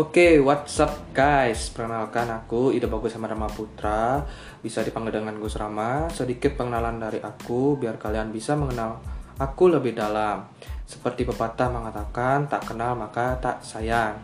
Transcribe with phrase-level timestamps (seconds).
[0.00, 1.68] Oke, what's up guys?
[1.76, 4.24] Perkenalkan aku Ida Bagus sama Rama Putra.
[4.64, 6.08] Bisa dipanggil dengan Gus Rama.
[6.08, 8.96] Sedikit pengenalan dari aku Biar kalian bisa mengenal
[9.36, 10.48] aku lebih dalam.
[10.88, 14.16] Seperti pepatah mengatakan Tak kenal maka tak sayang.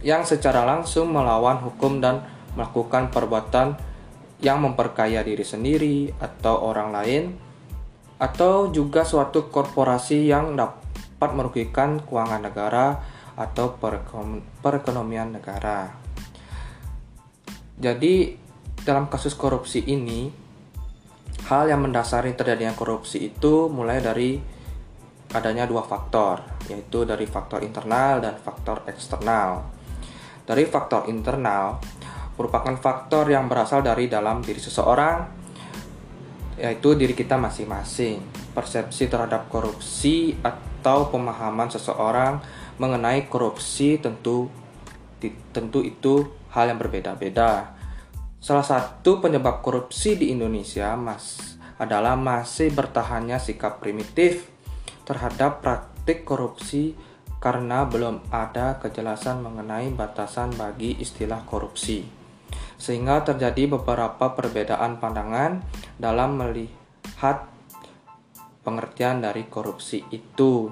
[0.00, 2.24] yang secara langsung melawan hukum dan
[2.56, 3.76] melakukan perbuatan
[4.40, 7.22] yang memperkaya diri sendiri atau orang lain
[8.16, 12.96] atau juga suatu korporasi yang dapat merugikan keuangan negara
[13.36, 13.76] atau
[14.64, 15.92] perekonomian negara.
[17.76, 18.40] Jadi
[18.88, 20.32] dalam kasus korupsi ini
[21.44, 24.55] hal yang mendasari terjadinya korupsi itu mulai dari
[25.34, 29.66] adanya dua faktor, yaitu dari faktor internal dan faktor eksternal.
[30.46, 31.82] Dari faktor internal
[32.36, 35.26] merupakan faktor yang berasal dari dalam diri seseorang,
[36.60, 38.22] yaitu diri kita masing-masing.
[38.54, 42.40] Persepsi terhadap korupsi atau pemahaman seseorang
[42.80, 44.48] mengenai korupsi tentu
[45.50, 47.76] tentu itu hal yang berbeda-beda.
[48.40, 54.55] Salah satu penyebab korupsi di Indonesia mas adalah masih bertahannya sikap primitif
[55.06, 56.98] terhadap praktik korupsi
[57.38, 62.02] karena belum ada kejelasan mengenai batasan bagi istilah korupsi.
[62.76, 65.62] Sehingga terjadi beberapa perbedaan pandangan
[65.96, 67.48] dalam melihat
[68.66, 70.68] pengertian dari korupsi itu.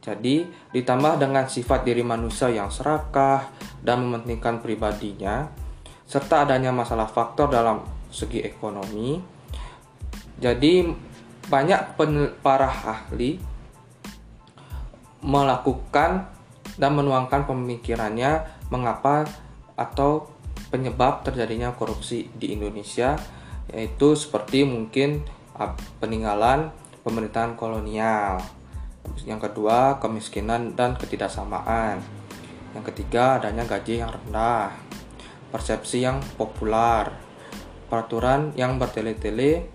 [0.00, 3.48] Jadi, ditambah dengan sifat diri manusia yang serakah
[3.80, 5.48] dan mementingkan pribadinya,
[6.08, 9.20] serta adanya masalah faktor dalam segi ekonomi,
[10.40, 10.88] jadi
[11.52, 11.80] banyak
[12.40, 13.49] para ahli
[15.20, 16.28] melakukan
[16.80, 19.28] dan menuangkan pemikirannya mengapa
[19.76, 20.28] atau
[20.72, 23.16] penyebab terjadinya korupsi di Indonesia
[23.70, 25.22] yaitu seperti mungkin
[26.00, 26.72] peninggalan
[27.04, 28.40] pemerintahan kolonial.
[29.24, 32.00] Yang kedua, kemiskinan dan ketidaksamaan.
[32.72, 34.72] Yang ketiga, adanya gaji yang rendah.
[35.50, 37.10] Persepsi yang populer.
[37.90, 39.66] Peraturan yang bertele-tele.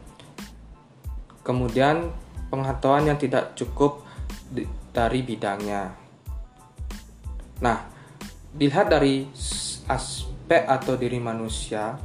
[1.45, 2.09] Kemudian
[2.50, 4.01] pengetahuan yang tidak cukup
[4.95, 5.83] dari bidangnya.
[7.59, 7.77] Nah,
[8.55, 9.27] dilihat dari
[9.91, 11.99] aspek atau diri manusia,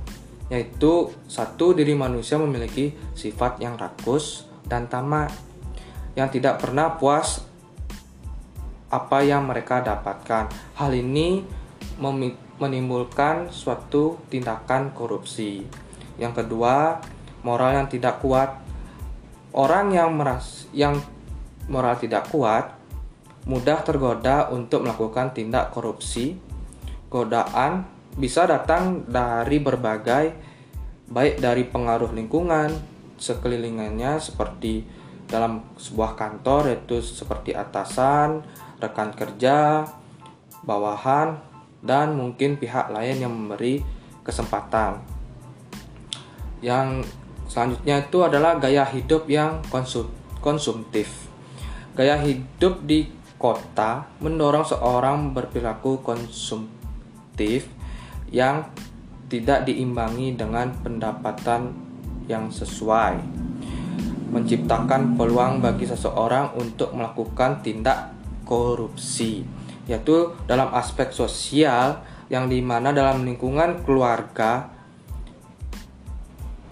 [0.50, 5.30] yaitu satu diri manusia memiliki sifat yang rakus dan tamak,
[6.18, 7.46] yang tidak pernah puas
[8.90, 10.50] apa yang mereka dapatkan.
[10.74, 11.46] Hal ini
[12.58, 15.62] menimbulkan suatu tindakan korupsi.
[16.18, 16.98] Yang kedua,
[17.46, 18.58] moral yang tidak kuat.
[19.50, 20.98] Orang yang meras yang
[21.70, 22.80] moral tidak kuat
[23.48, 26.36] mudah tergoda untuk melakukan tindak korupsi.
[27.08, 30.34] Godaan bisa datang dari berbagai
[31.10, 32.70] baik dari pengaruh lingkungan
[33.18, 34.86] sekelilingannya seperti
[35.26, 38.42] dalam sebuah kantor yaitu seperti atasan,
[38.78, 39.86] rekan kerja,
[40.62, 41.38] bawahan
[41.82, 43.82] dan mungkin pihak lain yang memberi
[44.22, 45.02] kesempatan.
[46.62, 47.08] Yang
[47.50, 50.06] selanjutnya itu adalah gaya hidup yang konsum
[50.38, 51.29] konsumtif.
[51.98, 53.10] Gaya hidup di
[53.40, 57.66] kota mendorong seorang berperilaku konsumtif
[58.30, 58.68] yang
[59.32, 61.72] tidak diimbangi dengan pendapatan
[62.28, 63.42] yang sesuai.
[64.30, 68.14] menciptakan peluang bagi seseorang untuk melakukan tindak
[68.46, 69.42] korupsi,
[69.90, 71.98] yaitu dalam aspek sosial
[72.30, 74.70] yang di mana dalam lingkungan keluarga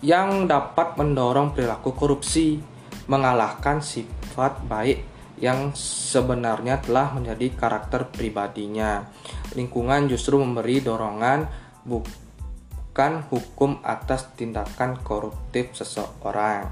[0.07, 2.63] yang dapat mendorong perilaku korupsi,
[3.11, 9.07] mengalahkan sifat baik yang sebenarnya telah menjadi karakter pribadinya.
[9.55, 11.47] Lingkungan justru memberi dorongan
[11.87, 16.71] bukan hukum atas tindakan koruptif seseorang.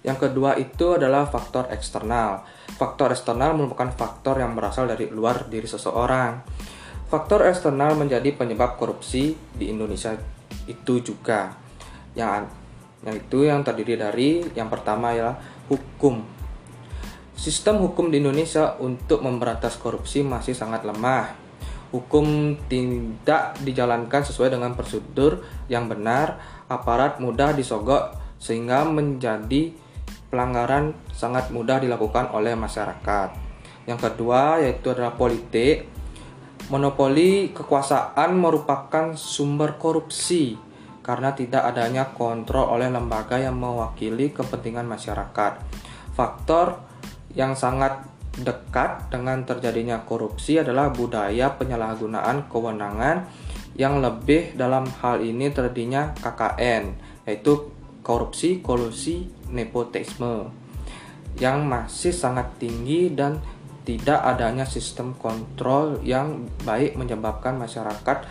[0.00, 2.46] Yang kedua itu adalah faktor eksternal.
[2.78, 6.40] Faktor eksternal merupakan faktor yang berasal dari luar diri seseorang.
[7.08, 10.16] Faktor eksternal menjadi penyebab korupsi di Indonesia
[10.64, 11.52] itu juga.
[12.16, 12.48] Yang
[12.98, 16.24] yang itu yang terdiri dari yang pertama ialah hukum.
[17.38, 21.30] Sistem hukum di Indonesia untuk memberantas korupsi masih sangat lemah.
[21.88, 25.40] Hukum tidak dijalankan sesuai dengan prosedur
[25.72, 26.36] yang benar,
[26.68, 29.72] aparat mudah disogok sehingga menjadi
[30.28, 33.32] pelanggaran sangat mudah dilakukan oleh masyarakat.
[33.88, 35.88] Yang kedua yaitu adalah politik
[36.68, 40.67] Monopoli kekuasaan merupakan sumber korupsi
[41.08, 45.56] karena tidak adanya kontrol oleh lembaga yang mewakili kepentingan masyarakat.
[46.12, 46.84] Faktor
[47.32, 48.04] yang sangat
[48.36, 53.24] dekat dengan terjadinya korupsi adalah budaya penyalahgunaan kewenangan
[53.80, 56.92] yang lebih dalam hal ini terjadinya KKN,
[57.24, 57.72] yaitu
[58.04, 60.52] korupsi, kolusi, nepotisme
[61.40, 63.40] yang masih sangat tinggi dan
[63.88, 68.28] tidak adanya sistem kontrol yang baik menyebabkan masyarakat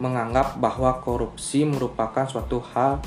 [0.00, 3.04] menganggap bahwa korupsi merupakan suatu hal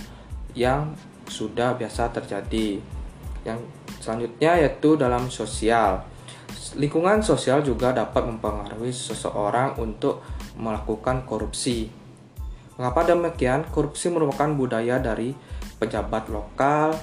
[0.54, 0.94] yang
[1.26, 2.78] sudah biasa terjadi.
[3.44, 3.60] Yang
[4.00, 6.06] selanjutnya yaitu dalam sosial.
[6.78, 10.22] Lingkungan sosial juga dapat mempengaruhi seseorang untuk
[10.58, 11.90] melakukan korupsi.
[12.78, 13.66] Mengapa demikian?
[13.70, 15.34] Korupsi merupakan budaya dari
[15.78, 16.94] pejabat lokal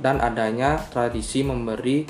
[0.00, 2.04] dan adanya tradisi memberi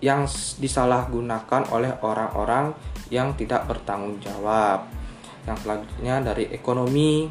[0.00, 0.24] yang
[0.60, 2.72] disalahgunakan oleh orang-orang
[3.12, 5.03] yang tidak bertanggung jawab.
[5.44, 7.28] Yang selanjutnya dari ekonomi.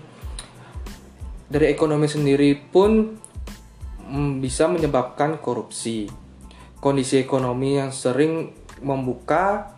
[1.50, 3.14] Dari ekonomi sendiri pun
[4.10, 6.10] mm, bisa menyebabkan korupsi.
[6.82, 8.52] Kondisi ekonomi yang sering
[8.84, 9.76] membuka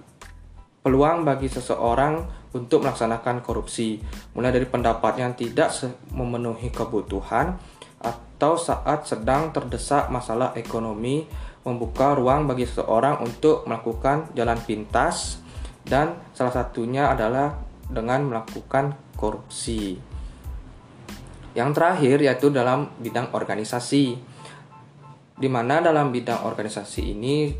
[0.86, 4.00] peluang bagi seseorang untuk melaksanakan korupsi,
[4.32, 5.76] mulai dari pendapat yang tidak
[6.16, 7.60] memenuhi kebutuhan
[8.00, 11.28] atau saat sedang terdesak masalah ekonomi
[11.68, 15.42] membuka ruang bagi seseorang untuk melakukan jalan pintas
[15.84, 17.58] dan salah satunya adalah
[17.90, 20.00] dengan melakukan korupsi.
[21.56, 24.18] Yang terakhir yaitu dalam bidang organisasi.
[25.36, 27.52] Di mana dalam bidang organisasi ini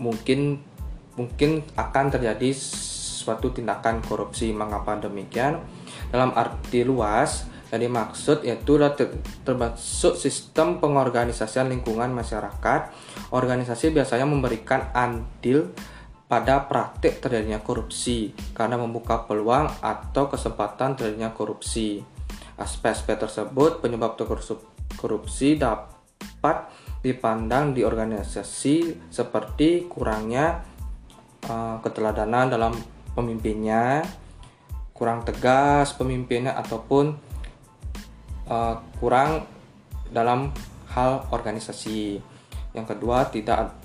[0.00, 0.56] mungkin
[1.16, 4.52] mungkin akan terjadi suatu tindakan korupsi.
[4.52, 5.60] Mengapa demikian?
[6.08, 8.78] Dalam arti luas, yang dimaksud yaitu
[9.42, 12.94] termasuk sistem pengorganisasian lingkungan masyarakat.
[13.34, 15.74] Organisasi biasanya memberikan andil
[16.26, 22.02] pada praktik terjadinya korupsi karena membuka peluang atau kesempatan terjadinya korupsi.
[22.58, 24.18] Aspek-aspek tersebut penyebab
[24.98, 26.66] korupsi dapat
[27.04, 30.66] dipandang di organisasi seperti kurangnya
[31.46, 32.74] uh, keteladanan dalam
[33.14, 34.02] pemimpinnya,
[34.90, 37.14] kurang tegas pemimpinnya ataupun
[38.50, 39.46] uh, kurang
[40.10, 40.50] dalam
[40.90, 42.18] hal organisasi.
[42.74, 43.76] Yang kedua, tidak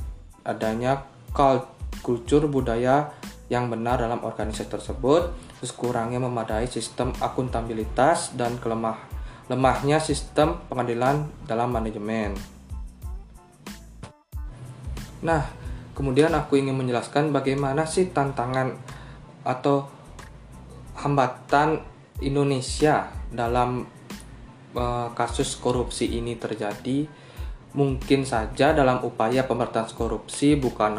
[0.42, 1.06] adanya
[2.02, 3.14] kultur budaya
[3.48, 8.98] yang benar dalam organisasi tersebut, terus kurangnya memadai sistem akuntabilitas dan kelemah
[9.52, 12.40] lemahnya sistem pengadilan dalam manajemen.
[15.22, 15.44] Nah,
[15.92, 18.72] kemudian aku ingin menjelaskan bagaimana sih tantangan
[19.44, 19.92] atau
[20.96, 21.84] hambatan
[22.24, 23.84] Indonesia dalam
[24.72, 27.04] Eh, kasus korupsi ini terjadi,
[27.76, 30.96] mungkin saja dalam upaya pemberantasan korupsi bukan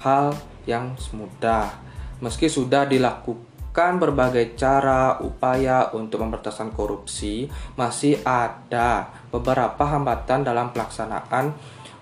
[0.00, 1.72] hal yang mudah.
[2.20, 11.52] Meski sudah dilakukan berbagai cara upaya untuk pemberantasan korupsi, masih ada beberapa hambatan dalam pelaksanaan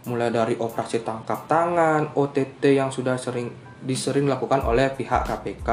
[0.09, 3.52] mulai dari operasi tangkap tangan, OTT yang sudah sering
[3.85, 5.69] disering dilakukan oleh pihak KPK,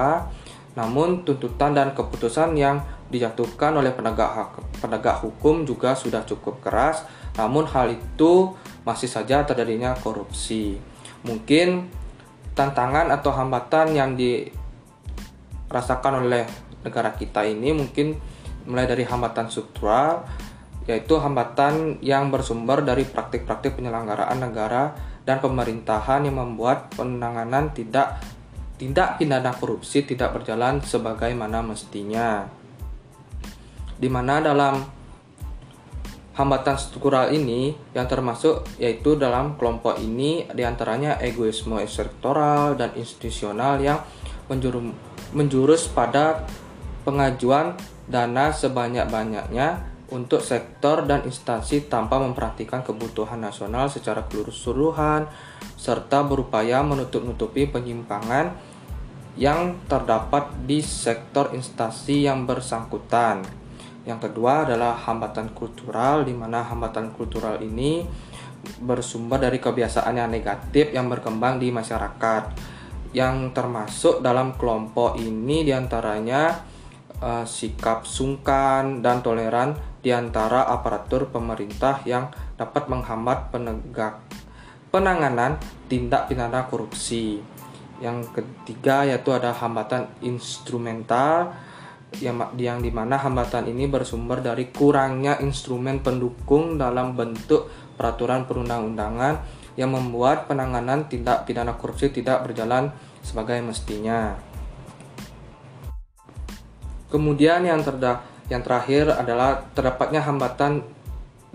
[0.75, 4.51] namun tuntutan dan keputusan yang dijatuhkan oleh penegak hak,
[4.83, 7.07] penegak hukum juga sudah cukup keras,
[7.39, 8.53] namun hal itu
[8.83, 10.77] masih saja terjadinya korupsi.
[11.25, 11.89] Mungkin
[12.55, 16.47] tantangan atau hambatan yang dirasakan oleh
[16.81, 18.15] negara kita ini mungkin
[18.65, 20.25] mulai dari hambatan struktural
[20.85, 24.93] yaitu hambatan yang bersumber dari praktik-praktik penyelenggaraan negara
[25.25, 28.21] dan pemerintahan yang membuat penanganan tidak
[28.77, 32.45] tindak pidana korupsi tidak berjalan sebagaimana mestinya.
[33.97, 34.94] Di mana dalam
[36.35, 43.79] hambatan struktural ini yang termasuk yaitu dalam kelompok ini di antaranya egoisme sektoral dan institusional
[43.79, 44.03] yang
[44.51, 44.91] menjuru,
[45.31, 46.43] menjurus pada
[47.07, 55.25] pengajuan dana sebanyak-banyaknya untuk sektor dan instansi tanpa memperhatikan kebutuhan nasional secara keseluruhan
[55.79, 58.53] serta berupaya menutup-nutupi penyimpangan
[59.35, 63.64] yang terdapat di sektor instansi yang bersangkutan.
[64.05, 68.05] Yang kedua adalah hambatan kultural, di mana hambatan kultural ini
[68.81, 72.43] bersumber dari kebiasaan yang negatif yang berkembang di masyarakat.
[73.17, 76.53] Yang termasuk dalam kelompok ini di antaranya
[77.21, 79.73] uh, sikap sungkan dan toleran
[80.05, 84.21] di antara aparatur pemerintah yang dapat menghambat penegak
[84.93, 85.57] penanganan
[85.89, 87.41] tindak pidana korupsi.
[88.03, 91.55] Yang ketiga yaitu ada hambatan instrumental
[92.21, 99.65] yang, yang di mana hambatan ini bersumber dari kurangnya instrumen pendukung dalam bentuk peraturan perundang-undangan
[99.75, 104.35] yang membuat penanganan tindak pidana korupsi tidak berjalan sebagai mestinya.
[107.11, 110.85] Kemudian yang terda yang terakhir adalah terdapatnya hambatan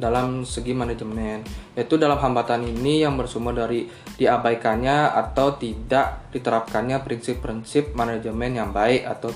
[0.01, 1.45] dalam segi manajemen,
[1.77, 3.85] yaitu dalam hambatan ini yang bersumber dari
[4.17, 9.29] diabaikannya atau tidak diterapkannya prinsip-prinsip manajemen yang baik atau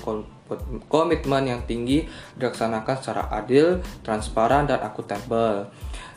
[0.91, 2.05] komitmen yang tinggi
[2.37, 5.69] dilaksanakan secara adil, transparan, dan akuntabel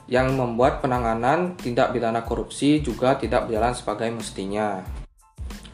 [0.09, 4.81] yang membuat penanganan tindak pidana korupsi juga tidak berjalan sebagai mestinya.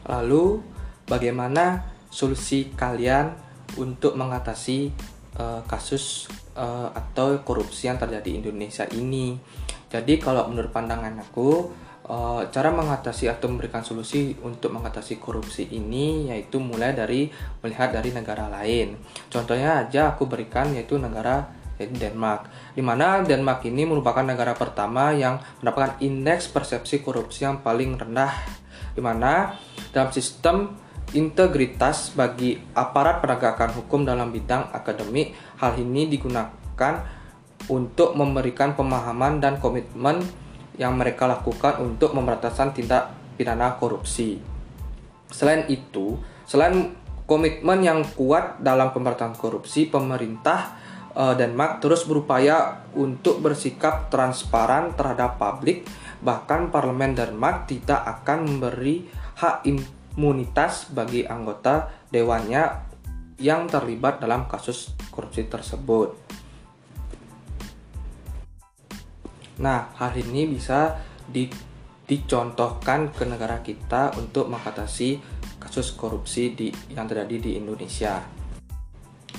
[0.05, 0.59] Lalu,
[1.07, 3.31] bagaimana solusi kalian
[3.79, 4.91] untuk mengatasi
[5.39, 9.39] uh, kasus uh, atau korupsi yang terjadi di Indonesia ini?
[9.87, 11.71] Jadi, kalau menurut pandangan aku,
[12.09, 17.29] uh, cara mengatasi atau memberikan solusi untuk mengatasi korupsi ini yaitu mulai dari
[17.61, 18.97] melihat dari negara lain.
[19.29, 21.49] Contohnya aja aku berikan yaitu negara
[21.81, 22.47] yaitu Denmark.
[22.77, 28.33] Di mana Denmark ini merupakan negara pertama yang mendapatkan indeks persepsi korupsi yang paling rendah.
[28.95, 29.59] Di mana
[29.91, 30.71] dalam sistem
[31.11, 37.03] integritas bagi aparat penegakan hukum dalam bidang akademik, hal ini digunakan
[37.67, 40.44] untuk memberikan pemahaman dan komitmen
[40.75, 44.39] yang mereka lakukan untuk pemberantasan tindak pidana korupsi.
[45.31, 50.77] Selain itu, selain komitmen yang kuat dalam pemberantasan korupsi, pemerintah
[51.15, 55.87] uh, Denmark terus berupaya untuk bersikap transparan terhadap publik.
[56.21, 59.07] Bahkan parlemen Denmark tidak akan memberi
[59.41, 62.63] hak imunitas bagi anggota dewannya
[63.35, 66.15] yang terlibat dalam kasus korupsi tersebut.
[69.61, 71.47] Nah, hal ini bisa di,
[72.03, 75.19] dicontohkan ke negara kita untuk mengatasi
[75.57, 78.19] kasus korupsi di, yang terjadi di Indonesia.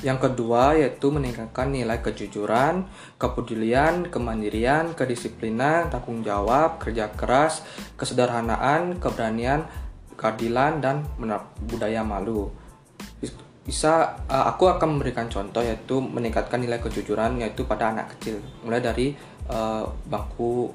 [0.05, 2.85] Yang kedua yaitu meningkatkan nilai kejujuran,
[3.17, 7.65] kepedulian, kemandirian, kedisiplinan, tanggung jawab, kerja keras,
[7.97, 9.65] kesederhanaan, keberanian,
[10.13, 11.01] keadilan, dan
[11.65, 12.53] budaya malu.
[13.65, 19.17] Bisa aku akan memberikan contoh yaitu meningkatkan nilai kejujuran yaitu pada anak kecil, mulai dari
[19.51, 20.71] uh, bangku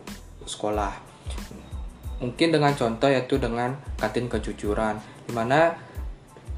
[0.45, 0.93] sekolah.
[2.21, 5.73] Mungkin dengan contoh yaitu dengan kantin kejujuran, di mana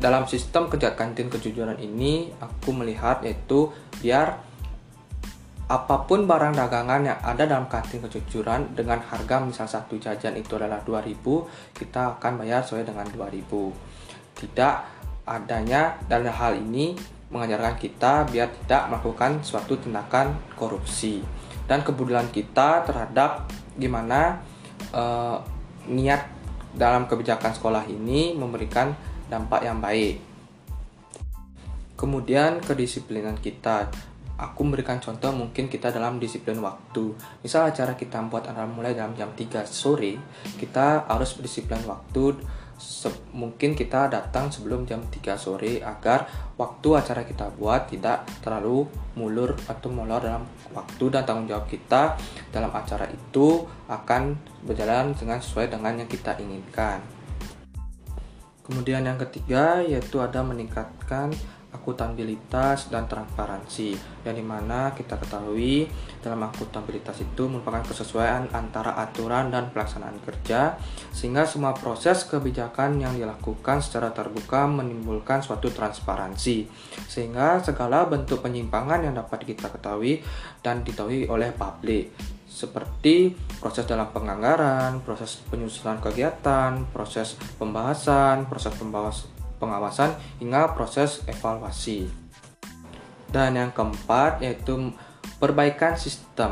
[0.03, 3.71] dalam sistem kerja kantin kejujuran ini aku melihat yaitu
[4.03, 4.35] biar
[5.71, 10.59] apa pun barang dagangan yang ada dalam kantin kejujuran dengan harga misal satu jajan itu
[10.59, 11.23] adalah 2000
[11.71, 14.83] kita akan bayar sesuai dengan 2000 tidak
[15.23, 16.99] adanya dan hal ini
[17.31, 21.23] mengajarkan kita biar tidak melakukan suatu tindakan korupsi
[21.67, 23.47] dan kebudulan kita terhadap
[23.79, 24.43] gimana
[24.91, 25.39] uh,
[25.87, 26.27] niat
[26.73, 28.93] dalam kebijakan sekolah ini memberikan
[29.29, 30.19] dampak yang baik.
[31.93, 33.87] Kemudian kedisiplinan kita.
[34.33, 37.13] Aku memberikan contoh mungkin kita dalam disiplin waktu.
[37.45, 40.17] Misal acara kita buat alarm mulai dalam jam 3 sore,
[40.57, 42.41] kita harus berdisiplin waktu
[43.35, 48.87] mungkin kita datang sebelum jam 3 sore agar waktu acara kita buat tidak terlalu
[49.19, 52.15] mulur atau molor dalam waktu dan tanggung jawab kita
[52.51, 57.03] dalam acara itu akan berjalan dengan sesuai dengan yang kita inginkan.
[58.63, 61.35] Kemudian yang ketiga yaitu ada meningkatkan
[61.73, 65.89] akutabilitas dan transparansi yang di mana kita ketahui
[66.21, 70.77] dalam akutabilitas itu merupakan kesesuaian antara aturan dan pelaksanaan kerja
[71.11, 76.69] sehingga semua proses kebijakan yang dilakukan secara terbuka menimbulkan suatu transparansi
[77.09, 80.23] sehingga segala bentuk penyimpangan yang dapat kita ketahui
[80.63, 82.13] dan diketahui oleh publik
[82.53, 90.11] seperti proses dalam penganggaran, proses penyusunan kegiatan, proses pembahasan, proses pembahasan pengawasan
[90.43, 92.11] hingga proses evaluasi.
[93.31, 94.91] Dan yang keempat yaitu
[95.39, 96.51] perbaikan sistem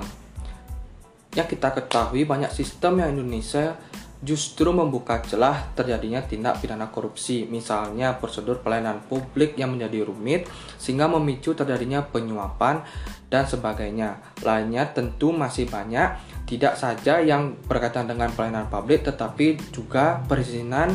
[1.31, 3.79] yang kita ketahui banyak sistem yang Indonesia
[4.21, 10.45] justru membuka celah terjadinya tindak pidana korupsi, misalnya prosedur pelayanan publik yang menjadi rumit
[10.77, 12.85] sehingga memicu terjadinya penyuapan
[13.33, 14.21] dan sebagainya.
[14.45, 20.93] Lainnya tentu masih banyak, tidak saja yang berkaitan dengan pelayanan publik tetapi juga perizinan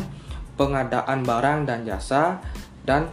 [0.57, 2.41] pengadaan barang dan jasa
[2.83, 3.07] dan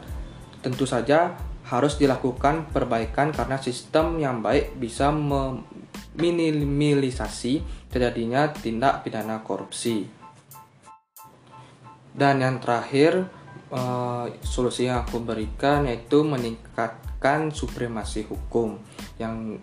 [0.63, 1.35] tentu saja
[1.67, 10.07] harus dilakukan perbaikan karena sistem yang baik bisa meminimalisasi terjadinya tindak pidana korupsi.
[12.13, 13.25] Dan yang terakhir,
[13.73, 18.77] uh, solusi yang aku berikan yaitu meningkatkan supremasi hukum
[19.17, 19.57] yang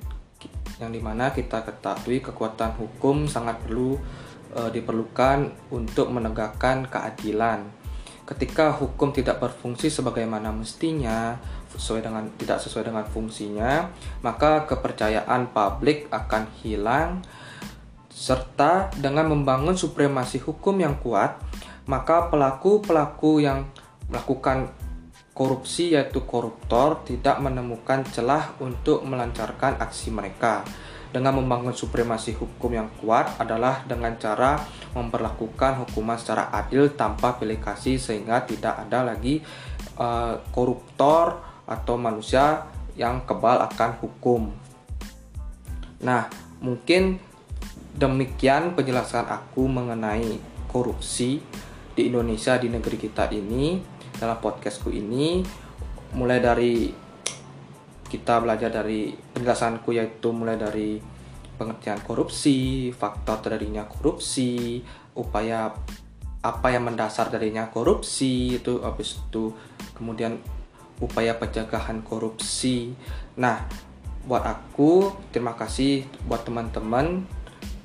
[0.80, 4.00] yang di mana kita ketahui kekuatan hukum sangat perlu
[4.54, 7.66] uh, diperlukan untuk menegakkan keadilan.
[8.26, 11.35] Ketika hukum tidak berfungsi sebagaimana mestinya,
[11.71, 13.90] sesuai dengan tidak sesuai dengan fungsinya,
[14.23, 17.23] maka kepercayaan publik akan hilang
[18.11, 21.38] serta dengan membangun supremasi hukum yang kuat,
[21.87, 23.71] maka pelaku-pelaku yang
[24.11, 24.71] melakukan
[25.33, 30.66] korupsi yaitu koruptor tidak menemukan celah untuk melancarkan aksi mereka.
[31.11, 34.62] Dengan membangun supremasi hukum yang kuat adalah dengan cara
[34.95, 39.43] memperlakukan hukuman secara adil tanpa pilih kasih sehingga tidak ada lagi
[39.99, 42.62] uh, koruptor atau manusia
[42.95, 44.43] yang kebal akan hukum.
[46.07, 46.31] Nah,
[46.62, 47.19] mungkin
[47.99, 50.38] demikian penjelasan aku mengenai
[50.71, 51.43] korupsi
[51.95, 53.83] di Indonesia di negeri kita ini
[54.14, 55.43] dalam podcastku ini
[56.14, 56.90] mulai dari
[58.11, 60.99] kita belajar dari penjelasanku yaitu mulai dari
[61.55, 64.83] pengertian korupsi, faktor terjadinya korupsi,
[65.14, 65.71] upaya
[66.40, 69.52] apa yang mendasar darinya korupsi itu habis itu
[69.93, 70.40] kemudian
[70.99, 72.97] upaya pencegahan korupsi.
[73.37, 73.69] Nah,
[74.25, 77.25] buat aku terima kasih buat teman-teman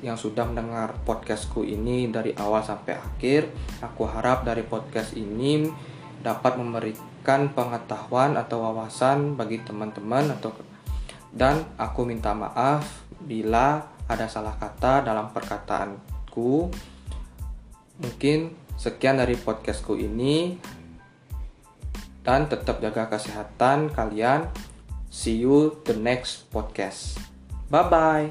[0.04, 3.52] yang sudah mendengar podcastku ini dari awal sampai akhir.
[3.84, 5.68] Aku harap dari podcast ini
[6.24, 6.60] dapat
[7.26, 10.54] memberikan pengetahuan atau wawasan bagi teman-teman atau
[11.34, 16.70] dan aku minta maaf bila ada salah kata dalam perkataanku.
[17.98, 20.54] Mungkin sekian dari podcastku ini
[22.22, 24.46] dan tetap jaga kesehatan kalian.
[25.10, 27.18] See you the next podcast.
[27.74, 28.26] Bye bye.